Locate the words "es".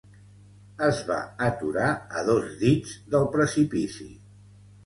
0.85-1.01